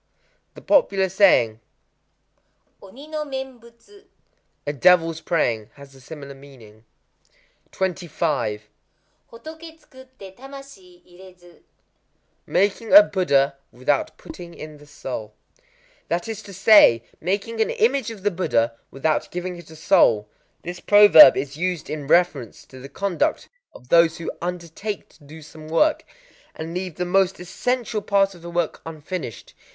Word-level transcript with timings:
The 0.55 0.63
popular 0.63 1.09
saying, 1.09 1.59
Oni 2.81 3.05
no 3.05 3.23
Nembutsu,—"a 3.23 4.73
devil's 4.73 5.21
praying,"—has 5.21 5.93
a 5.93 6.01
similar 6.01 6.33
meaning. 6.33 6.85
25.—Hotoké 7.71 8.59
tsukutté 9.79 10.35
tamashii 10.35 11.03
irédzu. 11.05 11.59
Making 12.47 12.91
a 12.91 13.03
Buddha 13.03 13.57
without 13.71 14.17
putting 14.17 14.55
in 14.55 14.77
the 14.79 14.87
soul. 14.87 15.33
That 16.07 16.27
is 16.27 16.41
to 16.41 16.51
say, 16.51 17.03
making 17.19 17.61
an 17.61 17.69
image 17.69 18.09
of 18.09 18.23
the 18.23 18.31
Buddha 18.31 18.75
without 18.89 19.29
giving 19.29 19.55
it 19.57 19.69
a 19.69 19.75
soul. 19.75 20.27
This 20.63 20.79
proverb 20.79 21.37
is 21.37 21.57
used 21.57 21.91
in 21.91 22.07
reference 22.07 22.65
to 22.65 22.79
the 22.79 22.89
conduct 22.89 23.49
of 23.75 23.89
those 23.89 24.17
who 24.17 24.31
undertake 24.41 25.09
to 25.09 25.23
do 25.25 25.43
some 25.43 25.67
work, 25.67 26.05
and 26.55 26.73
leave 26.73 26.95
the 26.95 27.05
most 27.05 27.39
essential 27.39 28.01
part 28.01 28.33
of 28.33 28.41
the 28.41 28.49
work 28.49 28.81
unfinished. 28.83 29.53